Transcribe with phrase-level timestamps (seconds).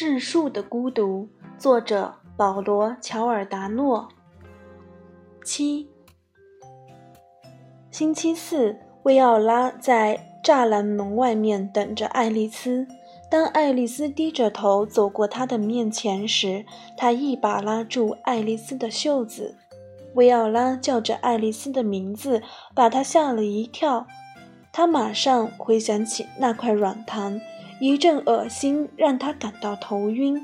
[0.00, 1.28] 质数的孤独，
[1.58, 4.08] 作者保罗·乔尔达诺。
[5.44, 5.90] 七，
[7.90, 12.86] 星期四，薇奥拉在栅栏门外面等着爱丽丝。
[13.30, 16.64] 当爱丽丝低着头走过她的面前时，
[16.96, 19.58] 她一把拉住爱丽丝的袖子。
[20.14, 22.42] 薇奥拉叫着爱丽丝的名字，
[22.74, 24.06] 把她吓了一跳。
[24.72, 27.38] 她马上回想起那块软糖，
[27.80, 30.40] 一阵恶心让她感到头晕。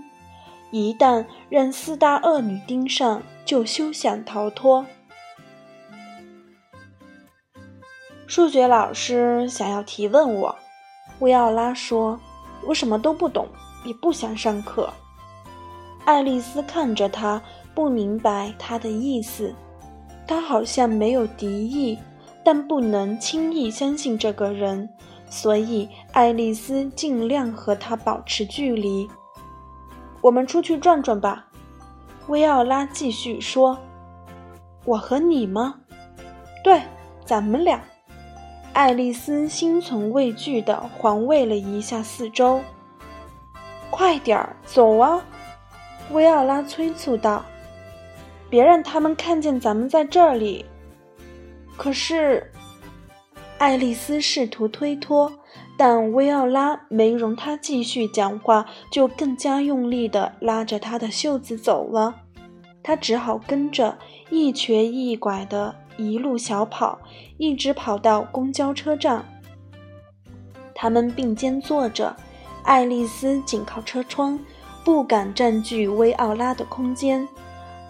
[0.73, 4.85] 一旦让四大恶女盯上，就休想逃脱。
[8.27, 10.57] 数学老师想要提问我，
[11.21, 12.19] 乌奥拉说。
[12.67, 13.47] 我什么都不懂，
[13.85, 14.93] 也不想上课。
[16.05, 17.41] 爱丽丝看着他，
[17.75, 19.55] 不明白他的意思。
[20.27, 21.97] 他好像没有敌意，
[22.43, 24.89] 但不能轻易相信这个人，
[25.29, 29.09] 所以爱丽丝尽量和他保持距离。
[30.21, 31.47] 我们出去转转吧，
[32.29, 33.79] 薇奥拉继续说。
[34.85, 35.75] 我和你吗？
[36.63, 36.81] 对，
[37.25, 37.81] 咱们俩。
[38.73, 42.61] 爱丽丝心存畏惧地环卫了一下四周。
[43.91, 45.25] 快点儿走啊！
[46.11, 47.45] 薇奥拉催促道
[48.51, 50.65] ：“别让他们看见咱们在这里。”
[51.77, 52.53] 可是，
[53.59, 55.33] 爱丽丝试图推脱，
[55.79, 62.15] 但薇奥拉没容她继续讲话，就更加用力地拉着她的袖子走了。
[62.83, 63.97] 她只好跟着，
[64.31, 65.75] 一瘸一拐地。
[65.99, 66.99] 一路小跑，
[67.39, 69.25] 一直跑到公交车站。
[70.75, 72.15] 他们并肩坐着，
[72.65, 74.39] 爱丽丝紧靠车窗，
[74.85, 77.27] 不敢占据薇奥拉的空间。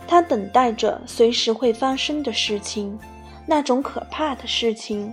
[0.06, 2.96] 她等待着随时会发生的事情，
[3.44, 5.12] 那种可怕的事情。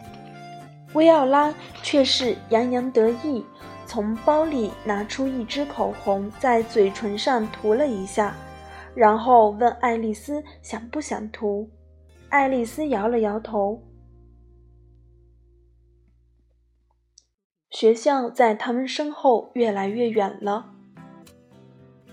[0.93, 3.43] 薇奥拉却是洋洋得意，
[3.85, 8.35] 从包里拿出一支口红，在嘴唇上涂了一下，
[8.93, 11.69] 然后问爱丽丝想不想涂。
[12.29, 13.81] 爱丽丝摇了摇头。
[17.71, 20.69] 学校在他们身后越来越远了。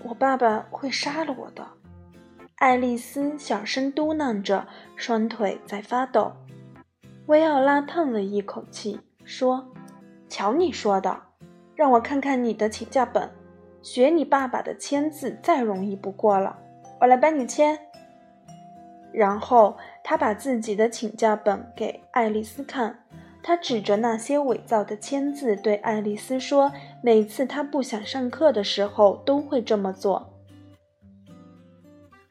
[0.03, 1.67] 我爸爸会杀了我的，
[2.55, 6.33] 爱丽丝小声嘟囔着，双腿在发抖。
[7.27, 9.65] 薇奥拉叹了一口气，说
[10.27, 11.21] ：“瞧你说的，
[11.75, 13.29] 让我看看你的请假本，
[13.81, 16.57] 学你爸爸的签字再容易不过了。
[16.99, 17.77] 我来帮你签。”
[19.13, 23.05] 然后他把自己的请假本给爱丽丝看，
[23.43, 26.71] 他指着那些伪造的签字对爱丽丝说
[27.03, 30.33] ：“每次他不想上课的时候都会这么做。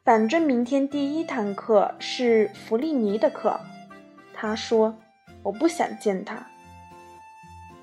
[0.04, 3.58] 反正明天第一堂课是弗利尼的课。”
[4.40, 4.96] 他说
[5.44, 6.46] ：“我不想见他。”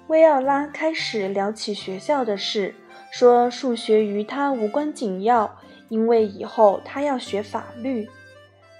[0.07, 2.73] 薇奥拉开始聊起学校的事，
[3.11, 5.55] 说数学与他无关紧要，
[5.89, 8.09] 因为以后他要学法律。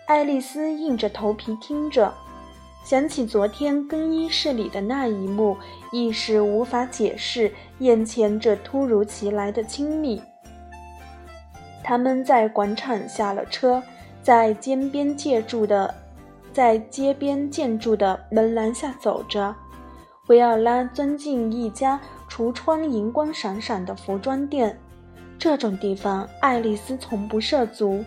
[0.07, 2.11] 爱丽丝硬着头皮听着，
[2.83, 5.55] 想起昨天更衣室里的那一幕，
[5.91, 10.19] 一时无法解释眼前这突如其来的亲密。
[11.83, 13.83] 他们在广场下了车，
[14.23, 15.93] 在街边借住的
[16.57, 19.55] 在街边建筑的门廊下走着。
[20.25, 24.75] 维奥拉钻进一家橱窗银光闪闪的服装店，
[25.37, 28.03] 这种地方爱丽丝从不涉足。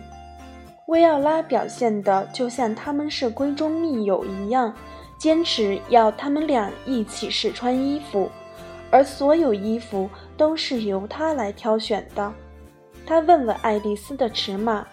[0.89, 4.73] 薇奥拉表现的就像他们是闺中密友一样，
[5.17, 8.29] 坚持要他们俩一起试穿衣服，
[8.91, 12.29] 而所有衣服都是由他来挑选的。
[13.05, 14.85] 他问了爱丽丝的尺码，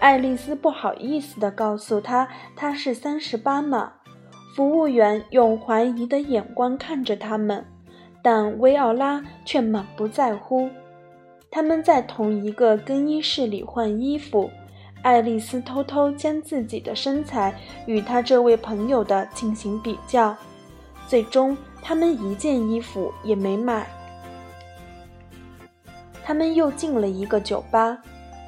[0.00, 3.92] 爱丽丝不好意思地告诉他她是三十八码。
[4.54, 7.64] 服务员用怀疑的眼光看着他们，
[8.22, 10.68] 但薇奥拉却满不在乎。
[11.50, 14.50] 他们在同一个更衣室里换衣服。
[15.02, 17.54] 爱丽丝偷偷将自己的身材
[17.86, 20.36] 与她这位朋友的进行比较，
[21.06, 23.86] 最终他们一件衣服也没买。
[26.24, 27.96] 他们又进了一个酒吧，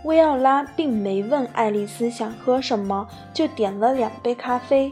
[0.05, 4.91] 薇奥拉并没问爱丽丝想喝什么，就点了两杯咖啡。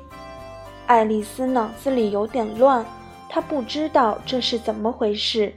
[0.86, 2.84] 爱丽丝脑子里有点乱，
[3.28, 5.54] 她不知道这是怎么回事。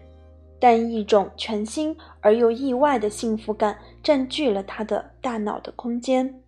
[0.59, 6.43] 但一种全新而又意外的幸福感占据了她的大脑的空间。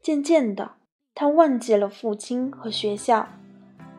[0.00, 0.72] 渐渐的，
[1.14, 3.28] 他忘记了父亲和学校。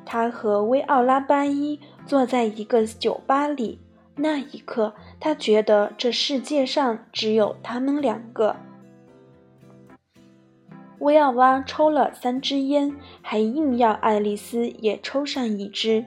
[0.06, 3.80] 他和薇奥拉巴伊坐在一个酒吧里，
[4.16, 8.56] 那一刻，他觉得这世界上只有他们两个。
[11.00, 16.06] 威奥拉抽了三支烟，还硬要爱丽丝也抽上一支。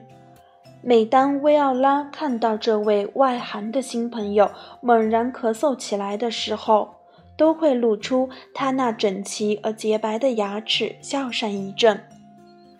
[0.81, 4.49] 每当威奥拉看到这位外行的新朋友
[4.81, 6.95] 猛然咳嗽起来的时候，
[7.37, 12.01] 都会露出他那整齐而洁白的牙齿，笑上一阵。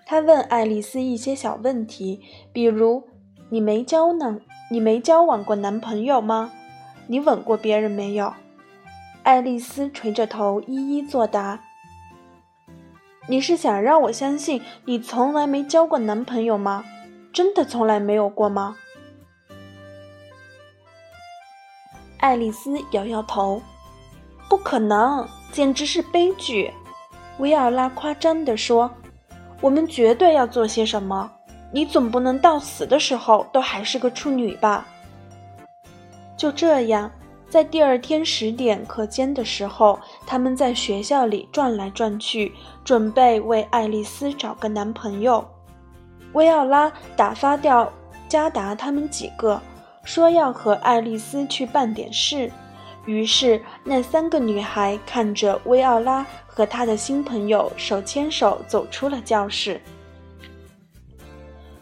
[0.05, 2.19] 他问爱丽丝一些小问题，
[2.51, 3.03] 比如
[3.51, 4.39] ：“你没交呢，
[4.69, 6.51] 你没交往过男朋友吗？
[7.07, 8.33] 你吻过别人没有？”
[9.23, 11.59] 爱丽丝垂着头一一作答。
[13.27, 16.83] 你是想让我相信你从来没交过男朋友吗？
[17.31, 18.75] 真的从来没有过吗？
[22.17, 23.61] 爱丽丝摇摇头，
[24.49, 26.71] 不可能，简直是悲剧。
[27.37, 28.91] 维尔拉夸张地说
[29.61, 31.31] ：“我们绝对要做些什么。
[31.71, 34.85] 你总不能到死的时候都还是个处女吧？”
[36.37, 37.11] 就这样，
[37.49, 45.45] 在第二天十点课间的时候，他们在学校里转来转去，准备为爱丽丝找个男朋友。
[46.33, 47.91] 薇奥拉打发掉
[48.27, 49.59] 加达他们几个，
[50.03, 52.51] 说要和爱丽丝去办点事。
[53.05, 59.81] 于是那三个女孩看着薇奥拉和她的新朋友手牵手走出了教室。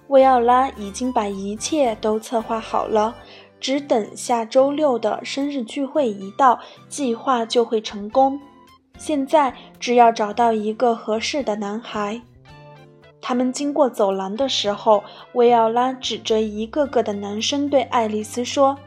[0.08, 3.16] 薇奥拉已经把一切都策划好了，
[3.60, 8.40] 只等下周六的生日聚会一到，计划就会成功。
[8.98, 12.22] 现在只要找到一个合适的男孩。
[13.22, 18.78] 他们经过走廊的时候，维奥拉指着一个个的男生对爱丽丝说：“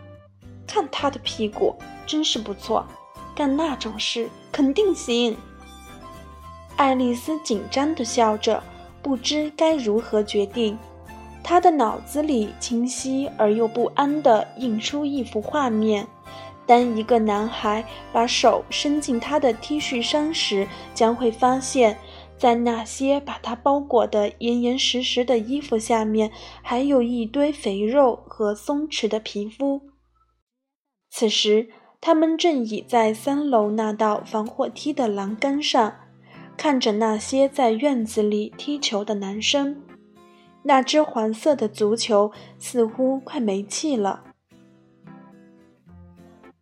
[0.66, 1.76] 看他的屁股，
[2.06, 2.86] 真是不错，
[3.34, 5.36] 干那种事肯定行。”
[6.76, 8.62] 爱丽丝紧张地笑着，
[9.02, 10.78] 不知该如何决定。
[11.50, 16.06] 他的脑子里清晰而又不安地映出一幅画面：
[16.64, 21.98] 当一个男孩把手伸进他的 T 恤衫时，将会发现。
[22.38, 26.30] 在那些把它包裹得严严实实的衣服下面，
[26.62, 29.82] 还有一堆肥肉和松弛的皮肤。
[31.10, 31.68] 此时，
[32.00, 35.96] 他们正倚在三楼那道防火梯的栏杆上，
[36.56, 39.82] 看着那些在院子里踢球的男生。
[40.62, 44.24] 那只黄色的足球似乎快没气了。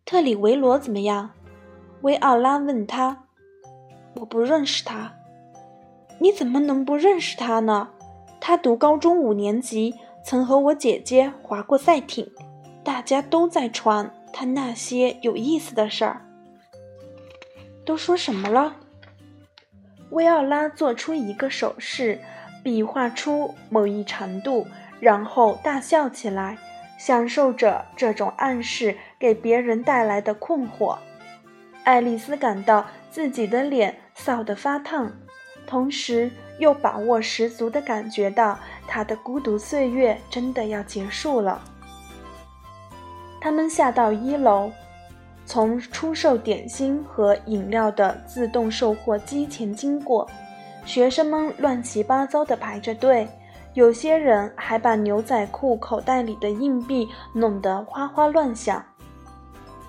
[0.05, 1.31] 特里维罗怎么样？
[2.01, 3.25] 维奥拉问他。
[4.15, 5.13] 我不认识他。
[6.19, 7.89] 你怎么能不认识他呢？
[8.41, 12.31] 他读高中五年级，曾和我姐姐划过赛艇，
[12.83, 16.25] 大家都在传他那些有意思的事儿。
[17.85, 18.75] 都说什么了？
[20.09, 22.19] 薇奥拉做出一个手势，
[22.63, 24.67] 比划出某一长度，
[24.99, 26.57] 然后大笑起来，
[26.97, 30.97] 享受着这种暗示给别人带来的困惑。
[31.83, 35.11] 爱丽丝感到自己的脸臊得发烫。
[35.65, 38.57] 同时又把握十足地感觉到
[38.87, 41.61] 他的孤独岁月真的要结束了。
[43.39, 44.71] 他们下到一楼，
[45.45, 50.27] 从出售点心和饮料的自动售货机前经过，
[50.89, 53.27] 学生们乱七八糟地排着队，
[53.75, 58.83] 有些人还把牛仔裤口袋里的硬币弄得哗哗乱响。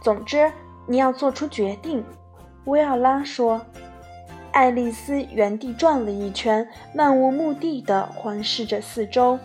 [0.02, 0.52] 总之，
[0.86, 2.04] 你要做出决定，
[2.66, 3.58] 薇奥拉说。
[4.52, 9.38] 爱丽丝原地转了一圈，漫无目的地环视着四周。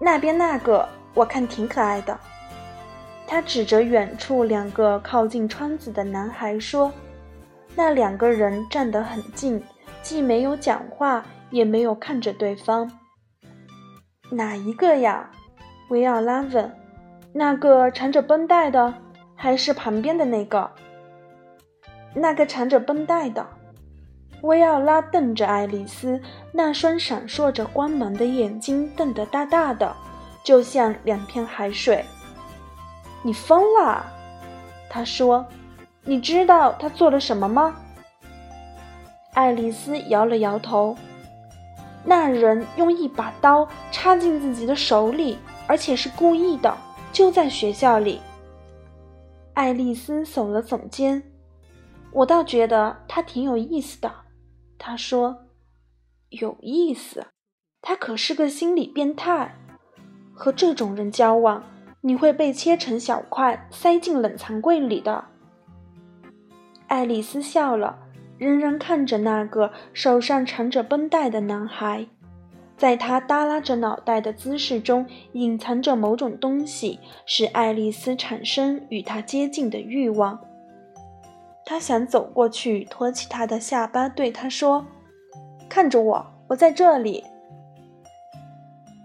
[0.00, 2.18] 那边那个，我看挺可爱的。
[3.28, 6.92] 她指着远处两个靠近窗子的男孩说
[7.76, 9.62] ：“那两个人站得很近，
[10.04, 12.92] 既没有讲话，也没有看着对方。”
[14.30, 15.30] 哪一个呀？
[15.88, 16.70] 维奥拉问。
[17.32, 18.94] “那个缠着绷带的，
[19.34, 20.70] 还是旁边的那个？”
[22.14, 23.46] 那个缠着绷带的，
[24.42, 26.20] 薇奥拉瞪着爱丽丝，
[26.52, 29.96] 那双闪烁着光芒的眼睛瞪得大大的，
[30.44, 32.04] 就像两片海水。
[33.22, 34.04] 你疯了，
[34.90, 35.46] 他说。
[36.06, 37.74] 你知道他做了什么吗？
[39.34, 40.96] 爱丽丝摇了摇头。
[42.04, 46.76] 那人用一把刀插进自己的手里，而且是故意的，
[47.12, 48.20] 就在学校里。
[49.54, 51.22] 爱丽丝耸了耸肩。
[52.12, 54.12] 我倒觉得他挺有意思的，
[54.78, 55.46] 他说
[56.30, 57.26] ：“有意思，
[57.80, 59.56] 他可是个心理变态。
[60.32, 61.64] 和这种人交往，
[62.02, 65.24] 你会被切成小块，塞进冷藏柜里的。”
[66.86, 67.98] 爱丽丝笑了，
[68.38, 72.06] 仍然看着那个手上缠着绷带的男孩，
[72.76, 80.38] 在他耷拉着脑袋的姿势中，隐藏着某种东西，使爱丽丝产生与他接近的欲望。
[81.64, 84.84] 他想走过去，托起他的下巴，对他说
[85.68, 87.24] ：“看着我，我在这里。”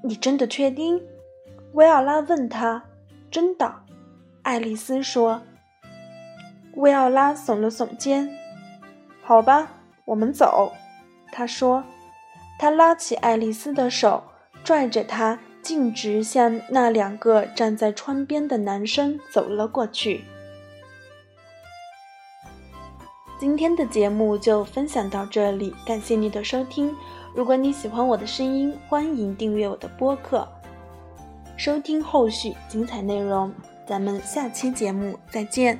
[0.03, 1.01] 你真的确定？
[1.74, 2.83] 维奥拉问他。
[3.31, 3.71] 真的，
[4.41, 5.41] 爱丽丝说。
[6.75, 8.29] 维奥拉耸了耸肩。
[9.29, 9.67] 好吧，
[10.05, 10.74] 我们走。
[11.31, 11.83] 他说。
[12.57, 14.24] 他拉起爱丽丝的手，
[14.63, 20.25] 拽着她，径直向那两个站在窗边的男生走了过去。
[23.39, 26.93] 今天的节目就分享到这里，感谢你的收听。
[27.36, 30.45] 如果你喜欢我的声音，欢迎订阅我的播客，
[31.55, 33.53] 收听后续精彩内容。
[33.86, 35.79] 咱们下期节目再见。